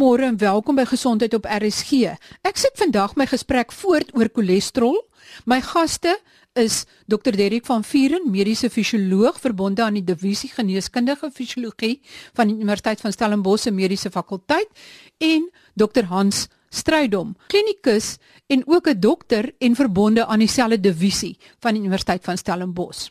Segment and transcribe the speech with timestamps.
[0.00, 2.14] Goeiemôre en welkom by Gesondheid op RSG.
[2.48, 4.94] Ek sit vandag my gesprek voort oor cholesterol.
[5.44, 6.14] My gaste
[6.56, 7.36] is Dr.
[7.36, 11.98] Derrick van Vieren, mediese fisioloog verbonde aan die divisie geneeskundige fisiologie
[12.32, 14.72] van die Universiteit van Stellenbosch se mediese fakulteit
[15.20, 16.08] en Dr.
[16.08, 18.16] Hans Strydom, klinikus
[18.48, 23.10] en ook 'n dokter en verbonde aan dieselfde divisie van die Universiteit van Stellenbosch.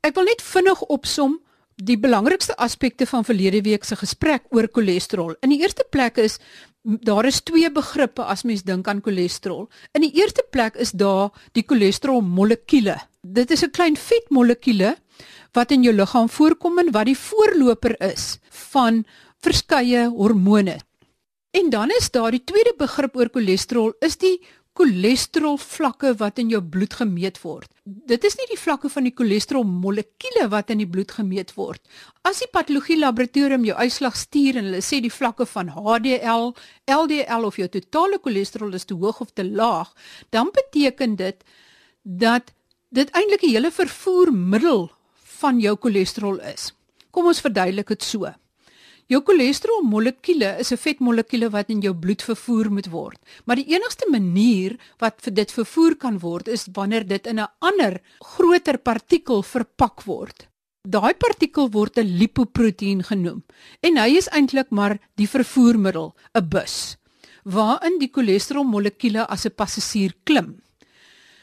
[0.00, 1.40] Ek wil net vinnig opsom
[1.76, 5.34] die belangrikste aspekte van verlede week se gesprek oor cholesterol.
[5.44, 6.38] In die eerste plek is
[6.82, 9.68] daar is twee begrippe as mens dink aan cholesterol.
[9.92, 12.96] In die eerste plek is daar die cholesterol molekule.
[13.22, 14.96] Dit is 'n klein vetmolekuule
[15.52, 19.04] wat in jou liggaam voorkom en wat die voorloper is van
[19.40, 20.78] verskeie hormone.
[21.50, 24.40] En dan is daar die tweede begrip oor cholesterol is die
[24.76, 27.70] cholesterol vlakke wat in jou bloed gemeet word.
[27.84, 31.80] Dit is nie die vlakke van die cholesterol molekuule wat in die bloed gemeet word.
[32.28, 36.52] As die patologie laboratorium jou uitslag stuur en hulle sê die vlakke van HDL,
[36.92, 39.94] LDL of jou totale cholesterol is te hoog of te laag,
[40.30, 41.46] dan beteken dit
[42.02, 42.52] dat
[42.90, 44.90] dit eintlik 'n hele vervoermiddel
[45.40, 46.72] van jou cholesterol is.
[47.10, 48.28] Kom ons verduidelik dit so.
[49.06, 53.18] Jou cholesterol molekule is 'n vetmolekule wat in jou bloed vervoer moet word.
[53.44, 57.48] Maar die enigste manier wat vir dit vervoer kan word is wanneer dit in 'n
[57.60, 60.48] ander groter partikel verpak word.
[60.82, 63.44] Daai partikel word 'n lipoproteïen genoem
[63.80, 66.96] en hy is eintlik maar die vervoermiddel, 'n bus
[67.46, 70.60] waarin die cholesterol molekule as 'n passasier klim.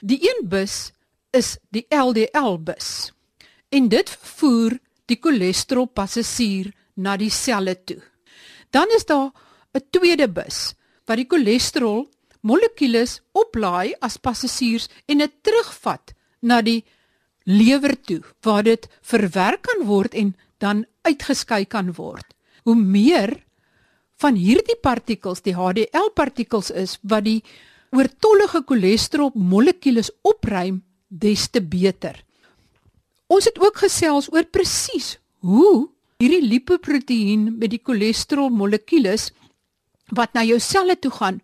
[0.01, 0.91] Die een bus
[1.31, 3.13] is die LDL bus.
[3.69, 8.01] En dit vervoer die cholesterol passasier na die selle toe.
[8.71, 9.31] Dan is daar
[9.73, 10.73] 'n tweede bus
[11.05, 12.07] wat die cholesterol
[12.41, 16.83] molekules oplaai as passasiers en dit terugvat na die
[17.45, 22.25] lewer toe waar dit verwerk kan word en dan uitgeskei kan word.
[22.63, 23.43] Hoe meer
[24.23, 27.43] van hierdie partikels, die HDL partikels is wat die
[27.93, 32.15] oortollige cholesterol molekules opruim, des te beter.
[33.27, 35.89] Ons het ook gesels oor presies hoe
[36.23, 39.31] hierdie lipoproteïen met die cholesterol molekules
[40.15, 41.41] wat na jou selle toe gaan,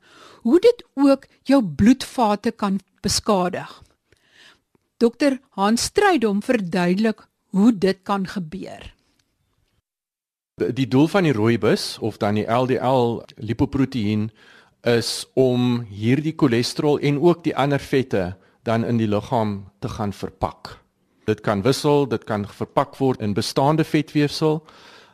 [0.48, 3.68] hoe dit ook jou bloedvate kan beskadig.
[5.00, 7.26] Dokter Hans Strydom verduidelik
[7.56, 8.94] hoe dit kan gebeur.
[10.60, 14.30] Die doel van die rooibus of dan die LDL lipoproteïen
[14.88, 18.36] is om hierdie cholesterol en ook die ander vette
[18.68, 20.79] dan in die liggaam te gaan verpak.
[21.30, 24.64] Dit kan wissel, dit kan verpak word in bestaande vetweefsel,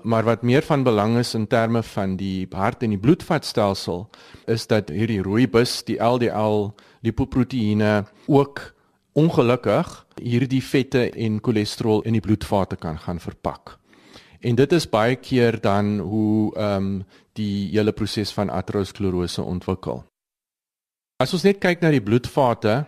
[0.06, 4.06] maar wat meer van belang is in terme van die hart en die bloedvatstelsel
[4.48, 6.70] is dat hierdie rooibus, die LDL
[7.04, 8.62] lipoproteïene ook
[9.16, 13.78] ongelukkig hierdie vette en cholesterol in die bloedvate kan gaan verpak.
[14.46, 17.04] En dit is baie keer dan hoe ehm um,
[17.36, 20.06] die hele proses van aterosklerose ontwikkel.
[21.20, 22.86] As ons net kyk na die bloedvate,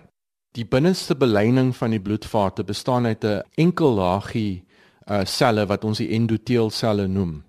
[0.58, 4.64] Die binneste beleining van die bloedvate bestaan uit 'n enkel laagie
[5.12, 7.44] uh selle wat ons die endoteelselle noem.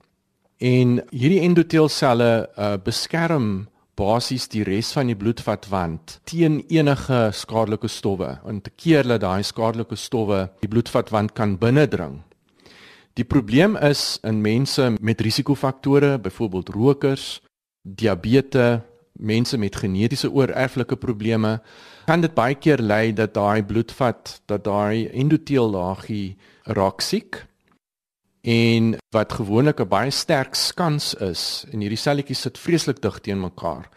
[0.59, 8.39] En hierdie endoteelselle uh beskerm basies die res van die bloedvatwand teen enige skadelike stowwe
[8.47, 12.23] en te keer dat daai skadelike stowwe die bloedvatwand kan binnendring.
[13.15, 17.41] Die probleem is in mense met risikofaktore, byvoorbeeld rokers,
[17.83, 18.81] diabetes,
[19.13, 21.61] mense met genetiese oorerflike probleme
[22.09, 26.39] kan dit baie keer lei dat daai bloedvat dat daai endoteellaagie
[26.79, 27.43] raak siek
[28.49, 31.43] en wat gewoonlik 'n baie sterk skans is
[31.73, 33.91] en hierdie selletjies sit vreeslik dig teen mekaar.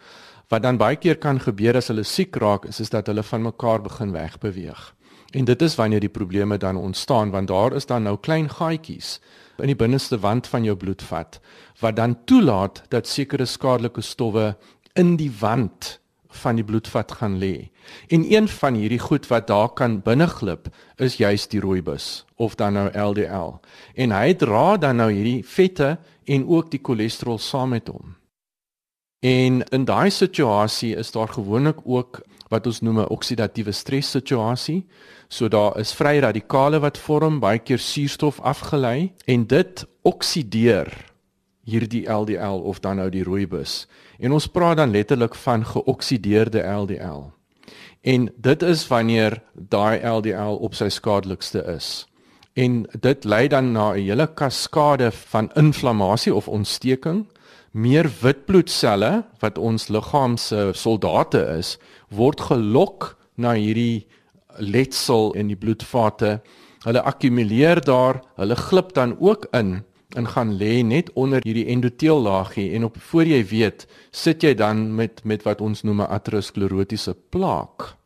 [0.48, 3.42] Wat dan baie keer kan gebeur as hulle siek raak is is dat hulle van
[3.42, 4.94] mekaar begin wegbeweeg.
[5.32, 9.20] En dit is wanneer die probleme dan ontstaan want daar is dan nou klein gaatjies
[9.58, 11.40] in die binneste wand van jou bloedvat
[11.80, 14.56] wat dan toelaat dat sekere skadelike stowwe
[14.94, 16.01] in die wand
[16.34, 17.70] van die bloedvat gaan lê.
[18.08, 22.72] En een van hierdie goed wat daar kan binneglip is juis die rooibus of dan
[22.72, 23.58] nou LDL.
[23.94, 28.16] En hy dra dan nou hierdie vette en ook die cholesterol saam met hom.
[29.22, 34.86] En in daai situasie is daar gewoonlik ook wat ons noem 'n oksidatiewe stres situasie.
[35.28, 41.11] So daar is vrye radikale wat vorm, baie keer suurstof afgelei en dit oksideer
[41.64, 43.86] hierdie LDL of dan nou die rooibus.
[44.18, 47.30] En ons praat dan letterlik van geoksideerde LDL.
[48.02, 52.06] En dit is wanneer daai LDL op sy skadelikste is.
[52.58, 57.26] En dit lei dan na 'n hele kaskade van inflammasie of ontsteking.
[57.70, 61.78] Meer witbloedselle wat ons liggaam se soldate is,
[62.08, 64.06] word gelok na hierdie
[64.58, 66.40] letsel in die bloedvate.
[66.84, 72.72] Hulle akkumuleer daar, hulle glip dan ook in en gaan lê net onder hierdie endoteellaagie
[72.76, 77.14] en op voor jy weet, sit jy dan met met wat ons noem 'n aterosklerotiese
[77.30, 77.96] plaak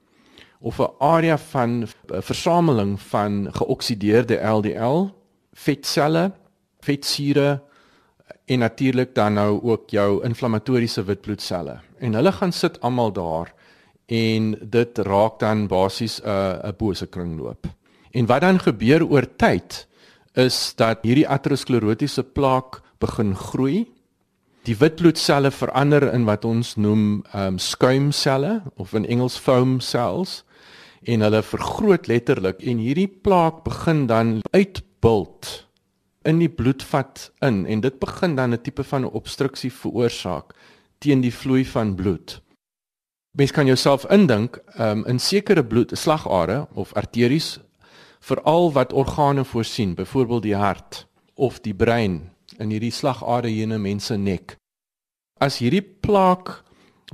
[0.61, 1.89] of 'n area van 'n
[2.23, 5.09] versameling van geoksideerde LDL
[5.53, 6.33] vetselle,
[6.81, 7.63] vetsure
[8.45, 11.79] en natuurlik dan nou ook jou inflammatoriese witbloedselle.
[11.99, 13.55] En hulle gaan sit almal daar
[14.07, 17.67] en dit raak dan basies 'n uh, 'n bose kringloop.
[18.11, 19.89] En wat dan gebeur oor tyd
[20.37, 23.87] is dat hierdie aterosklerotiese plaak begin groei.
[24.69, 30.43] Die witbloedselle verander in wat ons noem ehm um, skuimselle of in Engels foam cells
[31.07, 35.67] en hulle vergroot letterlik en hierdie plaak begin dan uitbult
[36.27, 40.55] in die bloedvat in en dit begin dan 'n tipe van 'n obstruksie veroorsaak
[40.99, 42.41] teen die vloei van bloed.
[43.31, 47.59] Mens kan jouself indink um, in sekere bloedslagare of arteries
[48.27, 53.73] veral wat organe voorsien, byvoorbeeld die hart of die brein in hierdie slagare hier in
[53.73, 54.57] 'n mens se nek.
[55.41, 56.65] As hierdie plaak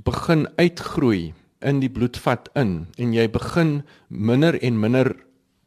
[0.05, 5.17] begin uitgroei in die bloedvat in en jy begin minder en minder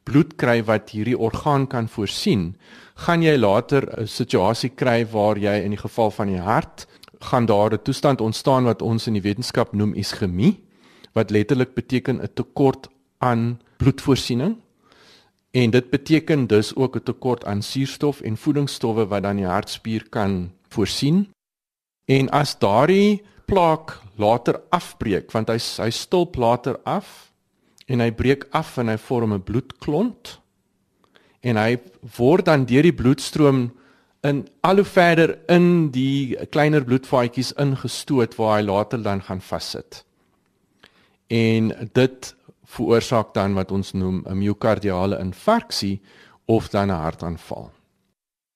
[0.03, 2.55] bloed kry wat hierdie orgaan kan voorsien,
[2.95, 6.87] gaan jy later 'n situasie kry waar jy in die geval van die hart
[7.19, 10.63] gaan daar 'n toestand ontstaan wat ons in die wetenskap noem iskemie
[11.13, 12.87] wat letterlik beteken 'n tekort
[13.19, 14.64] aan bloedvoorsiening.
[15.55, 20.09] En dit beteken dus ook 'n tekort aan suurstof en voedingsstowwe wat dan die hartspier
[20.09, 21.31] kan voorsien.
[22.05, 27.31] En as daardie plaak later afbreek want hy hy stulp later af
[27.85, 30.41] en hy breek af en hy vorm 'n bloedklont
[31.39, 31.77] en hy
[32.17, 33.71] word dan deur die bloedstroom
[34.21, 40.05] in al hoe verder in die kleiner bloedvaatjies ingestoot waar hy later dan gaan vassit.
[41.27, 42.35] En dit
[42.65, 46.01] veroorsaak dan wat ons noem 'n miokardiale infarksie
[46.45, 47.71] of dan 'n hartaanval.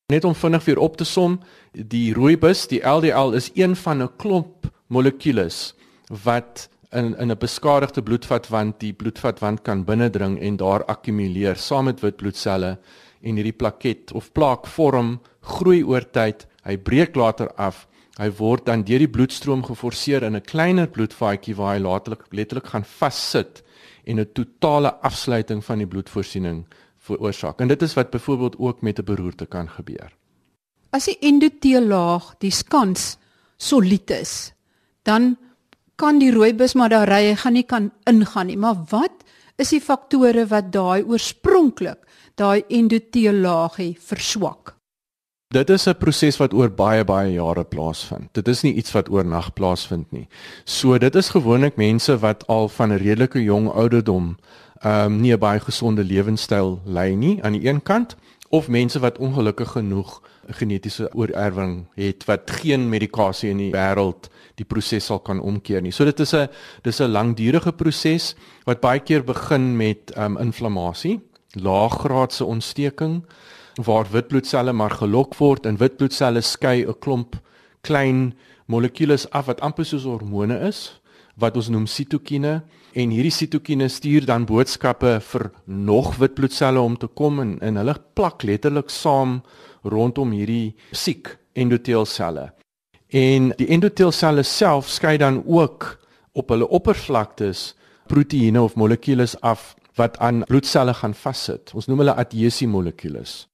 [0.07, 1.39] Net om vinnig weer op te som,
[1.71, 5.75] die rooibus, die LDL is een van 'n klomp molekules
[6.23, 11.99] wat in in 'n beskadigde bloedvatwand die bloedvatwand kan binnendring en daar akkumuleer saam met
[11.99, 12.79] witbloedselle
[13.21, 18.65] en hierdie plaket of plaak vorm groei oor tyd hy breek later af hy word
[18.65, 23.63] dan deur die bloedstroom geforseer in 'n kleiner bloedvaatjie waar hy laterlik letterlik gaan vassit
[24.09, 26.65] en 'n totale afsluiting van die bloedvoorsiening
[26.97, 30.09] veroorsaak en dit is wat byvoorbeeld ook met 'n beroerte kan gebeur
[30.91, 33.17] as die endoteellaag die skans
[33.57, 34.53] solied is
[35.03, 35.37] dan
[35.99, 38.57] kan die rooibus maar daar ry, hy gaan nie kan ingaan nie.
[38.57, 39.25] Maar wat
[39.59, 42.05] is die faktore wat daai oorspronklik
[42.39, 44.78] daai endoteellaagie verswak?
[45.49, 48.29] Dit is 'n proses wat oor baie baie jare plaasvind.
[48.33, 50.27] Dit is nie iets wat oornag plaasvind nie.
[50.63, 54.37] So dit is gewoonlik mense wat al van 'n redelike jong ouderdom
[54.81, 58.15] ehm um, nie 'n baie gesonde lewenstyl lei nie aan die een kant
[58.49, 64.65] of mense wat ongelukkig genoeg genetiese oorerwing het wat geen medikasie in die wêreld die
[64.65, 65.91] proses sal kan omkeer nie.
[65.91, 66.47] So dit is 'n
[66.81, 68.35] dis 'n langdurige proses
[68.65, 71.19] wat baie keer begin met um, inflammasie,
[71.53, 73.23] laaggraadse ontsteking
[73.85, 77.35] waar witbloedselle maar gelok word en witbloedselle skei 'n klomp
[77.81, 78.33] klein
[78.67, 80.99] molekules af wat amper soos hormone is
[81.39, 82.61] wat ons noem sitokine
[82.93, 87.95] en hierdie sitokine stuur dan boodskappe vir nog witbloedselle om te kom en, en hulle
[88.13, 89.41] plak letterlik saam
[89.83, 92.49] rondom hierdie siek endoteelselle.
[93.09, 95.95] En die endoteelselle self skei dan ook
[96.33, 97.73] op hulle oppervlaktes
[98.09, 101.71] proteïene of molekules af wat aan bloedselle gaan vassit.
[101.73, 103.48] Ons noem hulle adhesiemolekules.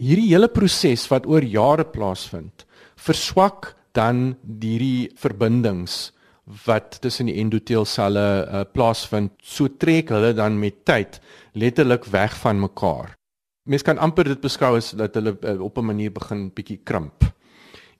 [0.00, 2.64] Hierdie hele proses wat oor jare plaasvind,
[2.96, 6.14] verswak dan hierdie verbindings
[6.64, 9.34] wat tussen die endoteelselle uh, plaasvind.
[9.44, 11.18] So trek hulle dan met tyd
[11.52, 13.12] letterlik weg van mekaar.
[13.68, 17.28] Mens kan amper dit beskou as dat hulle uh, op 'n manier begin bietjie krimp.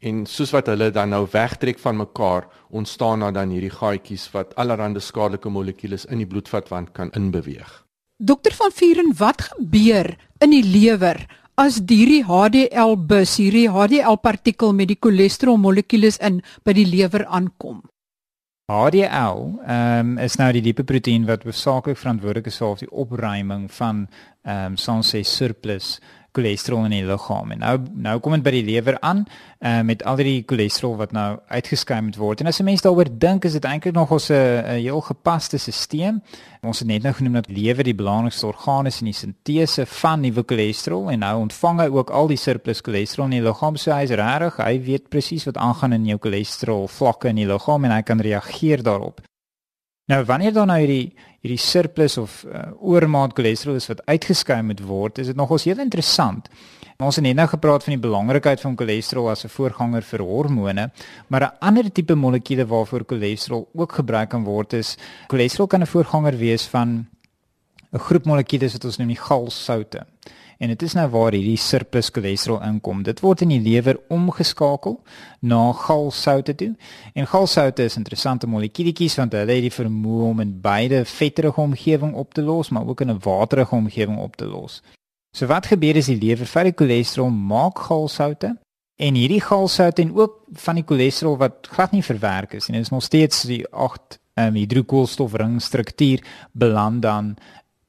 [0.01, 4.55] En soos wat hulle dan nou wegtrek van mekaar, ontstaan daar dan hierdie gaatjies wat
[4.57, 7.85] allerlei skadelike molekules in die bloedvatwand kan inbeweeg.
[8.17, 11.27] Dokter van Vuren, wat gebeur in die lewer
[11.61, 17.27] as hierdie HDL bus, hierdie HDL partikel met die cholesterol molekules in by die lewer
[17.29, 17.83] aankom?
[18.71, 24.05] HDL ehm um, is nou die lipoproteïen wat hoofsaaklik verantwoordelik is vir die opruiming van
[24.47, 25.99] ehm um, soms sê surplus
[26.33, 27.51] cholesterol in die liggaam.
[27.55, 27.77] En nou
[28.09, 32.01] nou kom dit by die lewer aan uh, met al die cholesterol wat nou uitgeskei
[32.07, 32.41] moet word.
[32.41, 36.21] En as 'n mens daaroor dink, is dit eintlik nog ons 'n heel gepaste stelsel.
[36.63, 40.21] Ons het net nou genoem dat lewer die belangrikste orgaan is in die sintese van
[40.21, 43.77] nuwe cholesterol en nou ontvang hy ook al die surplus cholesterol in die liggaam.
[43.77, 47.47] So hy is regtig, hy weet presies wat aangaan in jou cholesterol vlakke in die
[47.47, 49.21] liggaam en hy kan reageer daarop.
[50.11, 54.83] Nou wanneer dan nou hierdie hierdie surplus of uh, oormaat cholesterol is wat uitgeskei moet
[54.85, 56.51] word, is dit nogals heel interessant.
[57.01, 60.91] Ons het net nou gepraat van die belangrikheid van cholesterol as 'n voorganger vir hormone,
[61.29, 64.99] maar 'n ander tipe molekuule waarvoor cholesterol ook gebruik kan word is
[65.29, 67.07] cholesterol kan 'n voorganger wees van
[67.93, 70.07] 'n groep molekules wat ons noem die galsoute.
[70.61, 73.03] En dit is nou waar hierdie surplus cholesterol inkom.
[73.03, 74.99] Dit word in die lewer omgeskakel
[75.41, 76.75] na galsoute toe.
[77.15, 82.15] En galsoute is interessante molekuulietjies want hulle het die vermoë om in beide vetterige omgewing
[82.15, 84.83] op te los, maar ook in 'n waterige omgewing op te los.
[85.37, 88.57] So wat gebeur is die lewer vat die cholesterol maak galsoute
[88.97, 92.83] en hierdie galsoute en ook van die cholesterol wat glad nie verwerk is en dit
[92.83, 97.37] is nog steeds die 8 um, ehm, hidrokoolstofring struktuur beland dan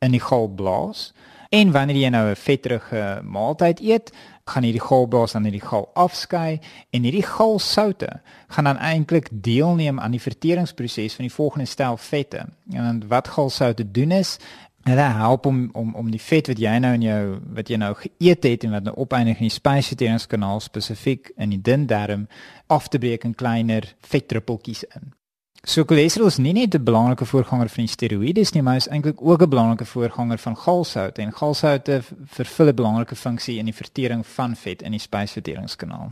[0.01, 1.11] in die galblaas.
[1.51, 4.11] En wanneer jy nou 'n vetterige maaltyd eet,
[4.45, 10.11] gaan hierdie galblaas dan hierdie gal afskei en hierdie galsoute gaan dan eintlik deelneem aan
[10.11, 12.45] die verteringsproses van die volgende stel vette.
[12.71, 14.37] En wat galsoute doen is
[14.83, 17.93] hulle help om om om die vet wat jy nou in jou wat jy nou
[17.93, 22.27] geëet het en wat nou opeindig in die spysverteringskanaal spesifiek in die dun darm
[22.67, 25.13] af te breek in kleiner vetdruppeltjies in.
[25.61, 29.21] So cholesterol is nie net 'n belangrike voorganger van die steroïdes nie, maar is eintlik
[29.21, 34.25] ook 'n belangrike voorganger van galsoute en galsoute vervul 'n belangrike funksie in die vertering
[34.25, 36.11] van vet in die spysverteringskanaal.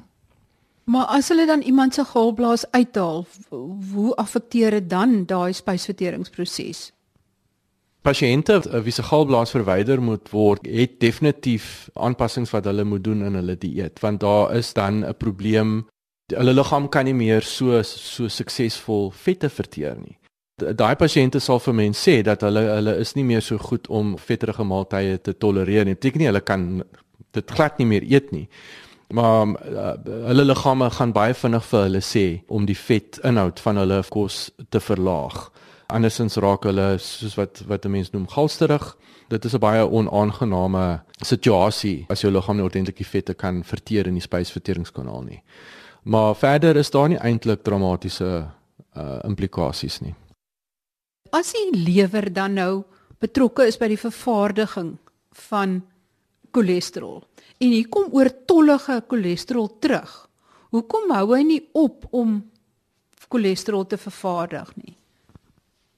[0.84, 3.26] Maar as hulle dan iemand se galblaas uithaal,
[3.94, 6.92] hoe affekteer dit dan daai spysverteringsproses?
[8.02, 13.34] Pasiënte wie se galblaas verwyder moet word, het definitief aanpassings wat hulle moet doen in
[13.34, 15.88] hulle dieet, want daar is dan 'n probleem
[16.38, 20.18] hulle liggaam kan nie meer so so suksesvol vette verteer nie.
[20.60, 24.18] Daai pasiënte sal vir mense sê dat hulle hulle is nie meer so goed om
[24.18, 25.96] vetterige maaltye te tolereer nie.
[25.96, 26.84] Beteken nie hulle kan
[27.34, 28.48] dit glad nie meer eet nie.
[29.14, 29.94] Maar uh,
[30.30, 34.82] hulle liggame gaan baie vinnig vir hulle sê om die vetinhoud van hulle kos te
[34.84, 35.48] verlaag.
[35.90, 38.96] Andersins raak hulle soos wat wat 'n mens noem galsterig.
[39.30, 44.08] Dit is 'n baie onaangename situasie as jou liggaam nie ordentlik die vette kan verteer
[44.08, 45.42] in die spysverteringskanaal nie.
[46.04, 48.48] Maar verder is daar nie eintlik dramatiese
[48.98, 50.16] uh implikasies nie.
[51.32, 52.84] As die lewer dan nou
[53.20, 54.96] betrokke is by die vervaardiging
[55.50, 55.82] van
[56.52, 57.22] cholesterol
[57.60, 60.30] en hier kom oortollige cholesterol terug.
[60.74, 62.40] Hoekom hou hy nie op om
[63.30, 64.96] cholesterol te vervaardig nie?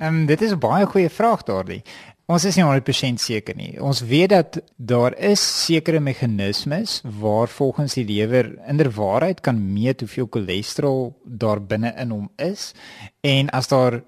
[0.01, 1.83] Ehm um, dit is 'n baie goeie vraag daardie.
[2.29, 3.73] Ons is nie 100% seker nie.
[3.81, 10.29] Ons weet dat daar is sekere meganismes waar volgens die lewer inderwaarheid kan meet hoeveel
[10.31, 12.71] cholesterol daar binne in hom is
[13.25, 14.01] en as daar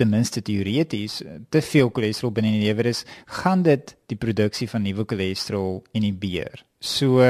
[0.00, 1.20] ten minste teoreties
[1.52, 5.82] te veel cholesterol binne in die lewer is, gaan dit die produksie van nuwe cholesterol
[5.92, 6.64] inhibeer.
[6.80, 7.20] So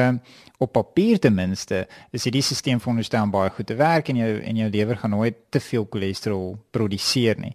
[0.60, 4.28] op papier ten minste is hierdie stelsel veronderstel om baie goed te werk en jou
[4.46, 7.54] en jou lewer gaan nooit te veel cholesterol produseer nie.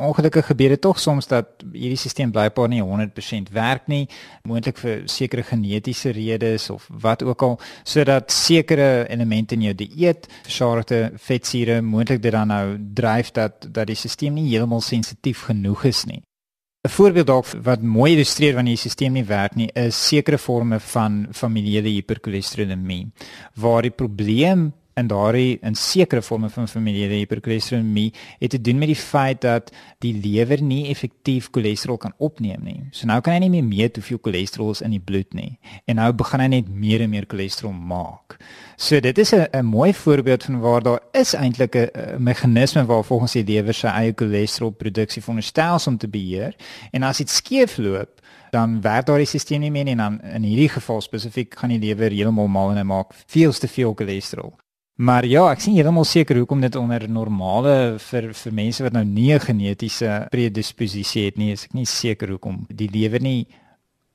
[0.00, 4.08] Ongelukkig gebeur dit tog soms dat hierdie stelsel blykbaar nie 100% werk nie,
[4.48, 10.26] moontlik vir sekere genetiese redes of wat ook al, sodat sekere elemente in jou dieet,
[10.48, 15.86] versadigde vetsure moontlik dit dan nou dryf dat dat die stelsel nie heeltemal sensitief genoeg
[15.92, 16.25] is nie.
[16.86, 20.78] 'n Voorbeeld dalk wat mooi illustreer wanneer die stelsel nie werk nie, is sekere forme
[20.92, 23.10] van familiale hipercholesterolemie
[23.54, 28.88] waar die probleem in daardie in sekere forme van familiale hipercholesterolemie het te doen met
[28.88, 29.68] die feit dat
[30.04, 32.78] die lewer nie effektief cholesterol kan opneem nie.
[32.96, 36.00] So nou kan hy nie meer meet hoeveel cholesterol is in die bloed nie en
[36.00, 38.38] nou begin hy net meer en meer cholesterol maak.
[38.76, 43.32] So dit is 'n mooi voorbeeld van waar daar is eintlik 'n meganisme waar volgens
[43.32, 46.56] die lewer sy eie cholesterolproduksie veronderstel om te beheer
[46.92, 51.00] en as dit skeefloop dan werk daardie stelsel nie meer en dan in hierdie geval
[51.00, 54.54] spesifiek gaan die lewer heeltemal mal en hy maak veel te veel cholesterol.
[54.96, 59.04] Maar ja, ek sien heeltemal seker hoekom dit onder normale vir vir mense wat nou
[59.04, 63.46] nie 'n genetiese predisposisie het nie, is ek nie seker hoekom die lewer nie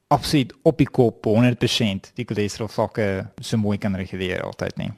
[0.08, 4.92] absoluut op die kop 100% die cholesterol vlakke so mooi kan reguleer altyd nie.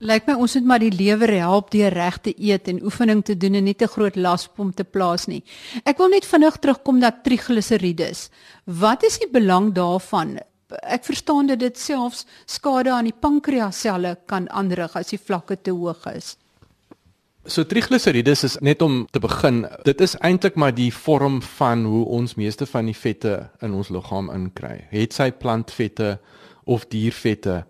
[0.00, 3.36] Lyk my ons moet maar die lewer help deur reg te eet en oefening te
[3.36, 5.42] doen en nie te groot las op hom te plaas nie.
[5.84, 8.30] Ek wil net vinnig terugkom na trigliserides.
[8.64, 10.38] Wat is die belang daarvan?
[10.82, 15.74] Ek verstaan dat dit selfs skade aan die pankreasselle kan aanrig as die vlakke te
[15.74, 16.36] hoog is.
[17.48, 22.04] So trigliserides is net om te begin, dit is eintlik maar die vorm van hoe
[22.04, 24.76] ons meeste van die vette in ons liggaam inkry.
[24.92, 26.18] Het sy plantvette
[26.68, 27.62] of diervette,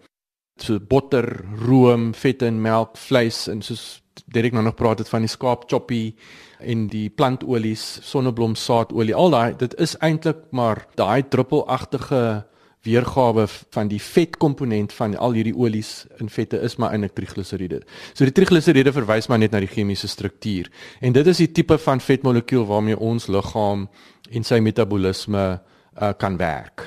[0.61, 1.29] so botter,
[1.63, 5.65] room, vette en melk, vleis en soos Derek nou nog praat het van die skaap
[5.71, 6.13] choppy
[6.61, 12.45] en die plantolies, sonneblomsaadolie, al daai, dit is eintlik maar daai druppelagtige
[12.83, 17.83] weergawe van die vetkomponent van al hierdie olies in vette is maar eintlik trigliseriede.
[18.15, 20.71] So die trigliseriede verwys maar net na die chemiese struktuur.
[21.01, 23.89] En dit is die tipe van vetmolekuul waarmee ons liggaam
[24.31, 26.87] en sy metabolisme uh, kan werk.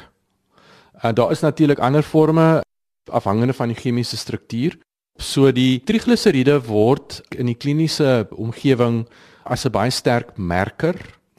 [1.03, 2.63] Uh, daar is natuurlik ander forme
[3.11, 4.79] afhangende van die chemiese struktuur.
[5.21, 9.03] So die trigliseriede word in die kliniese omgewing
[9.45, 10.95] as 'n baie sterk merker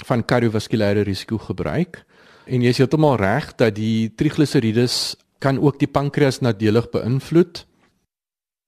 [0.07, 2.05] van kardiovaskulêre risiko gebruik.
[2.45, 7.65] En jy is heeltemal reg dat die trigliserides kan ook die pankreas nadelig beïnvloed.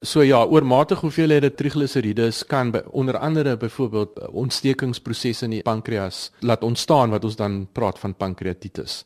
[0.05, 6.31] So ja, oormatige hoeveelhede trigliserides kan by, onder andere byvoorbeeld eh, ontstekingsprosesse in die pankreas
[6.41, 9.05] laat ontstaan wat ons dan praat van pankreatitis.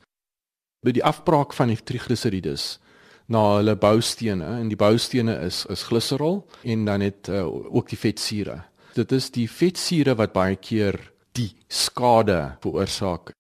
[0.87, 2.79] By die afbraak van die trigliserides
[3.31, 7.99] na hulle boustene en die boustene is is gliserol en dan het uh, ook die
[7.99, 8.63] vetsure.
[8.95, 10.99] Dit is die vetsure wat baie keer
[11.39, 13.31] die skade veroorsaak.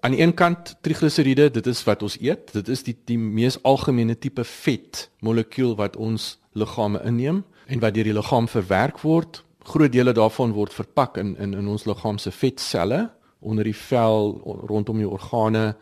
[0.00, 2.52] Aan die een kant trigliseriede, dit is wat ons eet.
[2.52, 7.94] Dit is die die mees algemene tipe vet molekuul wat ons liggame inneem en wat
[7.94, 9.42] deur die liggaam verwerk word.
[9.68, 14.40] Groot dele daarvan word verpak in in in ons liggaam se vetselle onder die vel
[14.72, 15.76] rondom die organe.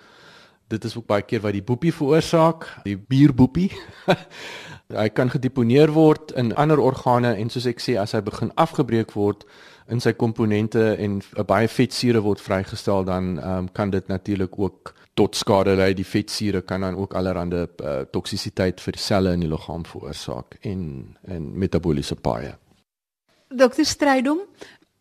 [0.69, 3.71] Dit is ook baie keer wat die boepie veroorsaak, die bierboepie.
[5.03, 9.15] hy kan gedeponeer word in ander organe en soos ek sê as hy begin afgebreek
[9.15, 9.45] word
[9.88, 14.95] in sy komponente en 'n baie vetsure word vrygestel dan um, kan dit natuurlik ook
[15.14, 19.50] tot skade lei die vetsure kan dan ook allerlei uh, toksisiteit vir selle in die
[19.50, 22.54] liggaam veroorsaak en en metabooliese paaie.
[23.49, 24.40] Dokter Strydom,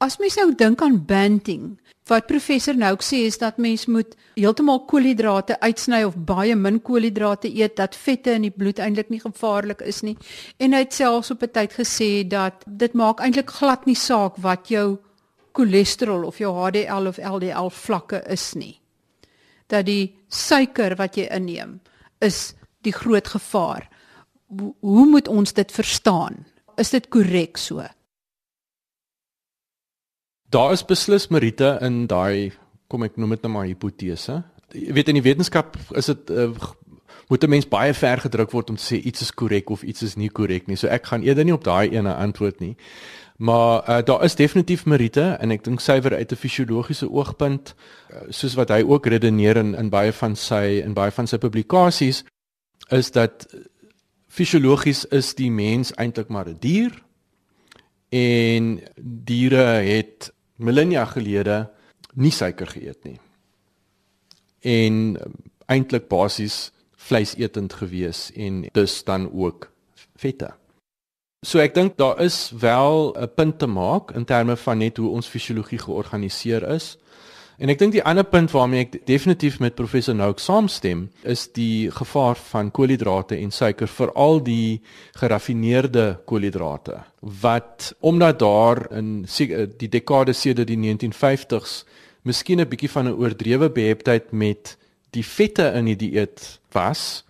[0.03, 1.77] as mens nou dink aan banting,
[2.07, 7.49] wat professor Nouk sê is dat mens moet heeltemal koolhidrate uitsny of baie min koolhidrate
[7.49, 10.15] eet dat vette in die bloed eintlik nie gevaarlik is nie.
[10.61, 14.37] En hy het selfs op 'n tyd gesê dat dit maak eintlik glad nie saak
[14.37, 14.99] wat jou
[15.51, 18.79] cholesterol of jou HDL of LDL vlakke is nie.
[19.67, 21.81] Dat die suiker wat jy inneem
[22.21, 23.89] is die groot gevaar.
[24.79, 26.45] Hoe moet ons dit verstaan?
[26.77, 27.83] Is dit korrek so?
[30.49, 32.53] Daar is beslis meriete in daai
[32.87, 34.41] kom ek noem dit nou maar hipotese.
[34.71, 36.53] Jy weet in die wetenskap is dit uh,
[37.27, 40.01] moet 'n mens baie ver gedruk word om te sê iets is korrek of iets
[40.01, 40.77] is nie korrek nie.
[40.77, 42.77] So ek gaan eerder nie op daai ene antwoord nie.
[43.37, 47.75] Maar uh, daar is definitief meriete en ek dink suiwer uit 'n fisiologiese oogpunt
[48.09, 51.37] uh, soos wat hy ook redeneer in in baie van sy in baie van sy
[51.37, 52.23] publikasies
[52.89, 53.45] is dat
[54.27, 57.03] fisiologies is die mens eintlik maar 'n dier
[58.09, 58.79] en
[59.27, 61.67] diere het millennia gelede
[62.13, 63.19] nie suiker geëet nie.
[64.61, 65.35] En um,
[65.67, 66.71] eintlik basies
[67.07, 69.69] vleisetend gewees en dus dan ook
[70.17, 70.51] vette.
[71.45, 75.09] So ek dink daar is wel 'n punt te maak in terme van net hoe
[75.09, 76.97] ons fisiologie georganiseer is.
[77.57, 81.89] En ek dink die ander punt waarmee ek definitief met professor Nouk saamstem, is die
[81.89, 84.77] gevaar van koolhidrate en suiker veral die
[85.17, 87.01] geraffineerde koolhidrate
[87.41, 89.25] wat omdat daar in
[89.81, 91.81] die dekade sedert die 1950s
[92.21, 94.77] miskien 'n bietjie van 'n oordrewe beheptheid met
[95.11, 97.25] die vette in die dieet was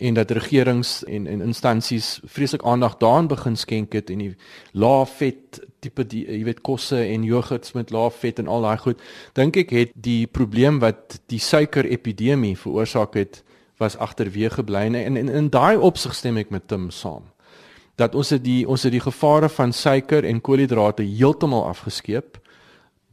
[0.00, 4.36] en dat regerings en en instansies vreeslik aandag daaraan begin skenk het en die
[4.72, 8.78] lae vet tipe die jy weet kosse en jogurts met lae vet en al daai
[8.84, 9.02] goed
[9.36, 13.42] dink ek het die probleem wat die suiker epidemie veroorsaak het
[13.80, 17.28] was agterweë gebly en in in, in daai opsig stem ek met Tim saam
[18.00, 22.40] dat ons het die ons het die gevare van suiker en koolhidrate heeltemal afgeskeep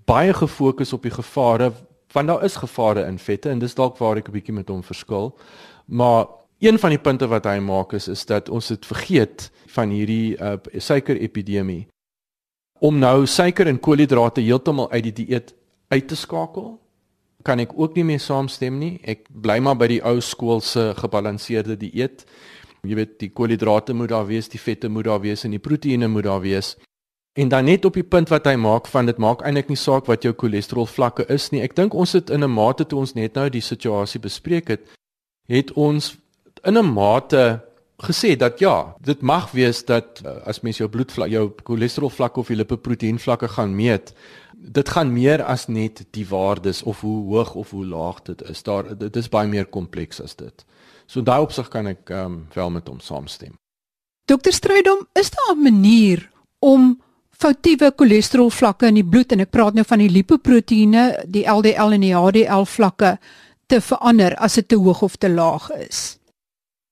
[0.07, 1.73] baie gefokus op die gevare
[2.15, 4.83] want daar is gevare in vette en dis dalk waar ek 'n bietjie met hom
[4.83, 5.35] verskil
[5.85, 6.27] maar
[6.59, 10.37] een van die punte wat hy maak is is dat ons het vergeet van hierdie
[10.39, 11.87] uh, suiker epidemie
[12.79, 15.53] om nou suiker en koolhidrate heeltemal uit die dieet
[15.89, 16.77] uit te skakel
[17.47, 18.97] kan ek ook nie meer saamstem nie.
[19.07, 22.25] Ek bly maar by die ou skool se gebalanseerde dieet.
[22.87, 26.09] Jy weet die koolhidrate moet daar wees, die vette moet daar wees en die proteïene
[26.11, 26.75] moet daar wees.
[27.37, 30.07] En dan net op die punt wat hy maak van dit maak eintlik nie saak
[30.09, 31.61] wat jou cholesterol vlakke is nie.
[31.61, 34.81] Ek dink ons het in 'n mate toe ons net nou die situasie bespreek het,
[35.47, 36.17] het ons
[36.67, 37.63] in 'n mate
[37.97, 42.37] gesê dat ja, dit mag wees dat uh, as mens jou bloedvlak, jou cholesterol vlak
[42.37, 44.13] of jou lipoproteïen vlakke gaan meet,
[44.57, 48.63] dit gaan meer as net die waardes of hoe hoog of hoe laag dit is.
[48.63, 50.65] Daar dit is baie meer kompleks as dit.
[51.05, 53.55] So daai opsig kan ek um, wel met hom saamstem.
[54.27, 57.01] Dokter Strydom, is daar 'n manier om
[57.31, 61.93] foutiewe cholesterol vlakke in die bloed en ek praat nou van die lipoproteïene, die LDL
[61.93, 63.17] en die HDL vlakke
[63.67, 66.17] te verander as dit te hoog of te laag is?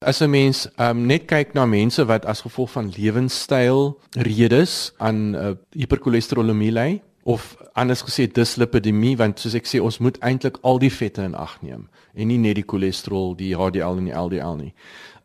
[0.05, 5.35] As 'n mens um, net kyk na mense wat as gevolg van lewenstyl redes aan
[5.35, 10.77] uh, hiperkolesterolemie ly of anders gesê dislipidemie want soos ek sê ons moet eintlik al
[10.77, 14.55] die vette in ag neem en nie net die cholesterol, die HDL en die LDL
[14.61, 14.73] nie.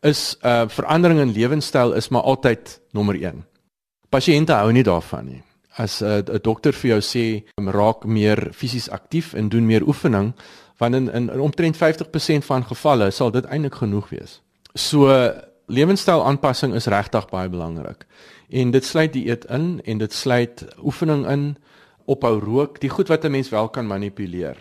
[0.01, 3.45] Is 'n uh, verandering in lewenstyl is maar altyd nommer 1.
[4.09, 5.43] Pasiënte hou nie daarvan nie.
[5.77, 10.33] As 'n uh, dokter vir jou sê raak meer fisies aktief en doen meer oefening,
[10.81, 14.41] Want in in, in omtrent 50% van gevalle sal dit eintlik genoeg wees.
[14.73, 15.07] So
[15.65, 18.05] lewenstyl aanpassing is regtig baie belangrik.
[18.49, 21.45] En dit sluit dieet in en dit sluit oefening in,
[22.05, 24.57] ophou rook, die goed wat 'n mens wel kan manipuleer.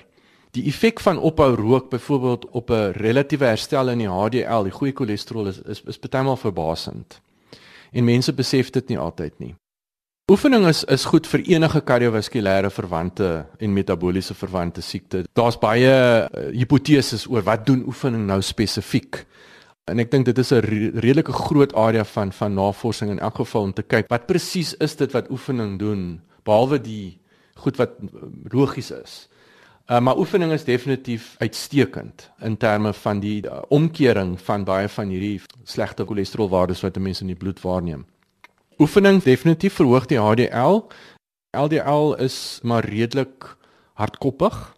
[0.51, 4.92] Die effek van ophou rook byvoorbeeld op 'n relatiewe herstel in die HDL, die goeie
[4.92, 7.20] cholesterol is is, is baie verbasend.
[7.92, 9.55] En mense besef dit nie altyd nie.
[10.31, 15.25] Oefening is is goed vir enige kardiovaskulêre verwante en metabooliese verwante siekte.
[15.33, 19.25] Daar's baie uh, hipoteses oor wat doen oefening nou spesifiek.
[19.84, 23.36] En ek dink dit is 'n re redelike groot area van van navorsing in elk
[23.36, 27.20] geval om te kyk wat presies is dit wat oefening doen behalwe die
[27.54, 27.90] goed wat
[28.52, 29.28] logies is.
[29.90, 35.08] Uh, maar oefening is definitief uitstekend in terme van die uh, omkering van baie van
[35.08, 38.04] hierdie slegte cholesterolwaardes wat mense in die bloed waarneem.
[38.78, 40.84] Oefening definitief verhoog die HDL.
[41.50, 43.56] LDL is maar redelik
[43.98, 44.76] hardkoppig.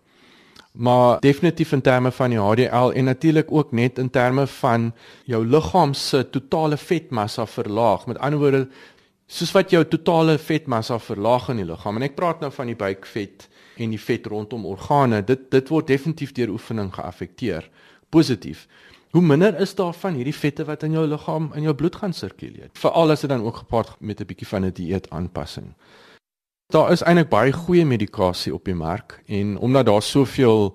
[0.72, 4.92] Maar definitief in terme van die HDL en natuurlik ook net in terme van
[5.24, 8.06] jou liggaam se totale vetmassa verlaag.
[8.06, 8.68] Met ander woorde,
[9.26, 11.96] soos wat jou totale vetmassa verlaag in die liggaam.
[11.96, 15.86] En ek praat nou van die buikvet en die vet rondom organe, dit dit word
[15.86, 17.68] definitief deur oefening geaffekteer
[18.12, 18.66] positief.
[19.12, 22.14] Hoe minder is daar van hierdie vette wat in jou liggaam in jou bloed gaan
[22.16, 22.70] sirkuleer?
[22.80, 25.74] Veral as dit dan ook gepaard met 'n bietjie van 'n dieet aanpassing.
[26.72, 30.70] Daar is eintlik baie goeie medikasie op die mark en omdat daar soveel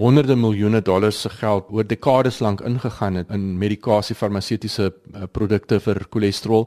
[0.00, 5.76] honderde miljoene dollars se geld oor dekades lank ingegaan het in medikasie farmaseutiese uh, produkte
[5.84, 6.64] vir cholesterol.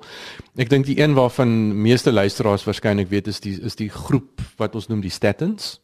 [0.62, 1.50] Ek dink die een waarvan
[1.82, 5.80] meeste luisteraars waarskynlik weet is die is die groep wat ons noem die statins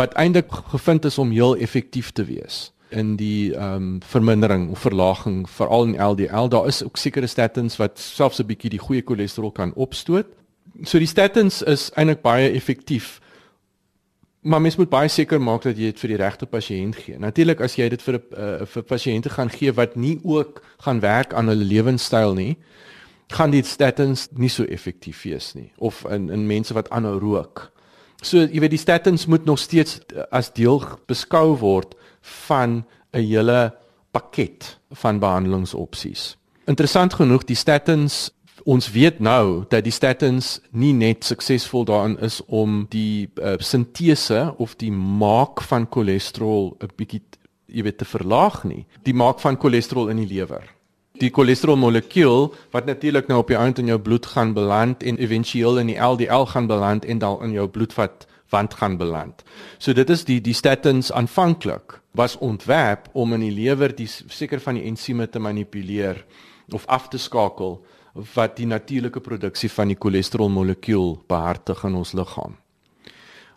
[0.00, 4.80] wat eintlik gevind is om heel effektief te wees in die ehm um, vermindering of
[4.80, 6.48] verlaging veral in LDL.
[6.48, 10.32] Daar is ook sekere statins wat selfs 'n bietjie die goeie cholesterol kan opstoot.
[10.84, 13.20] So die statins is eintlik baie effektief.
[14.46, 17.18] Maar mens moet baie seker maak dat jy dit vir die regte pasiënt gee.
[17.18, 21.00] Natuurlik as jy dit vir 'n uh, vir pasiënte gaan gee wat nie ook gaan
[21.00, 22.56] werk aan hulle lewenstyl nie,
[23.28, 27.72] gaan die statins nie so effektief wees nie of in in mense wat aanhou rook.
[28.22, 31.94] So jy weet die statins moet nog steeds as deel beskou word
[32.46, 33.74] van 'n hele
[34.12, 36.36] pakket van behandelingsopsies.
[36.66, 38.30] Interessant genoeg, die statins
[38.64, 44.54] ons weet nou dat die statins nie net suksesvol daarin is om die uh, sintese
[44.58, 47.22] of die maak van cholesterol 'n bietjie
[47.66, 48.86] jy weet te verlaag nie.
[49.02, 50.64] Die maak van cholesterol in die lewer.
[51.20, 55.18] Die cholesterol molekuul wat natuurlik nou op die einde in jou bloed gaan beland en
[55.18, 59.42] éventueel in die LDL gaan beland en dan in jou bloedvat wand gaan beland.
[59.78, 64.60] So dit is die die statins aanvanklik was ontwerp om in die lewer die seker
[64.60, 66.24] van die ensieme te manipuleer
[66.72, 67.80] of af te skakel
[68.34, 72.56] wat die natuurlike produksie van die cholesterol molekuul behartig in ons liggaam.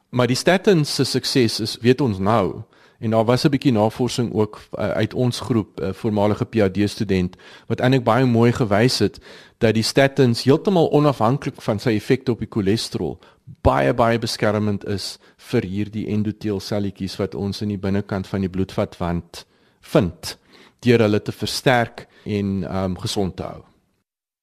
[0.10, 2.64] Maar die statins se sukses is weet ons nou
[3.00, 7.36] en daar was 'n bietjie navorsing ook uh, uit ons groep uh, voormalige PhD student
[7.68, 9.20] wat eintlik baie mooi gewys het
[9.58, 13.20] dat die statins heeltemal onafhanklik van sy effekte op die cholesterol
[13.62, 19.46] baie baie beskermend is vir hierdie endoteelselletjies wat ons in die binnekant van die bloedvatwand
[19.82, 20.38] vind
[20.80, 23.69] deur hulle te versterk en um gesond te hou.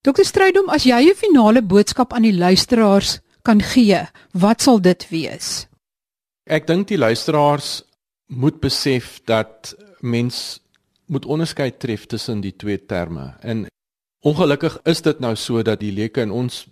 [0.06, 5.08] Dokter Strydom, as jy 'n finale boodskap aan die luisteraars kan gee, wat sal dit
[5.10, 5.66] wees?
[6.46, 7.82] Ek dink die luisteraars
[8.26, 10.60] moet besef dat mens
[11.06, 13.34] moet onderskeid tref tussen die twee terme.
[13.42, 13.66] En
[14.22, 16.66] ongelukkig is dit nou so dat die leuke in ons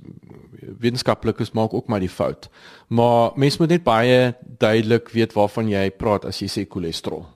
[0.78, 2.48] wetenskaplikes maak ook maar die fout.
[2.88, 7.33] Maar mens moet net baie duidelik weet waarvan jy praat as jy sê cholesterol.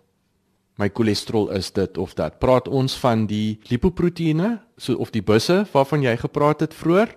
[0.78, 2.38] My cholesterol is dit of dat.
[2.38, 7.16] Praat ons van die lipoproteïene, so of die busse waarvan jy gepraat het vroeër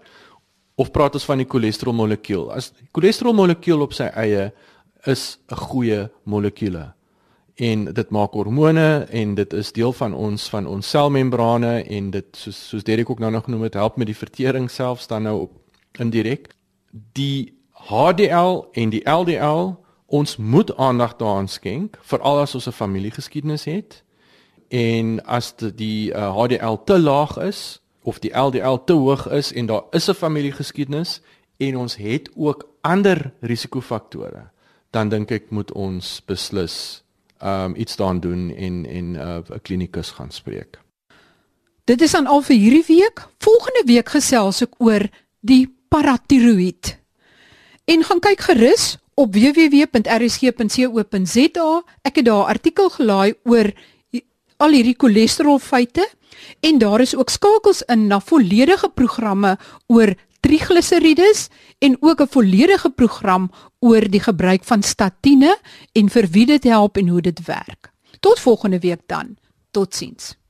[0.82, 2.50] of praat ons van die cholesterol molekuul?
[2.50, 4.50] As cholesterol molekuul op sy eie
[5.06, 6.94] is 'n goeie molekuule
[7.62, 12.38] en dit maak hormone en dit is deel van ons van ons selmembrane en dit
[12.38, 15.42] soos soos Derek ook nou nog genoem het help met die vertering selfs dan nou
[15.42, 15.52] op
[16.00, 16.50] indirek
[17.14, 17.54] die
[17.90, 19.76] HDL en die LDL
[20.12, 24.04] ons moet aandag daaraan skenk veral as ons 'n familiegeskiedenis het
[24.68, 29.66] en as die, uh, HDL te laag is of die LDL te hoog is en
[29.66, 31.22] daar is 'n familiegeskiedenis
[31.58, 34.50] en ons het ook ander risikofaktore
[34.92, 37.04] dan dink ek moet ons beslis
[37.42, 40.80] um iets daaraan doen en en uh, 'n uh, klinikus gaan spreek.
[41.84, 43.28] Dit is aan al vir hierdie week.
[43.38, 47.00] Volgende week gesels ek oor die paratiroïed.
[47.86, 50.72] En gaan kyk gerus op www.rsg.co.za.
[52.02, 53.74] Ek het daar 'n artikel gelaai oor
[54.58, 56.10] al hierdie cholesterolfeite
[56.60, 61.48] en daar is ook skakels in na volledige programme oor trigliserides
[61.80, 65.58] en ook 'n volledige program oor die gebruik van statiene
[65.92, 67.92] en vir wie dit help en hoe dit werk.
[68.20, 69.38] Tot volgende week dan.
[69.72, 70.41] Totsiens.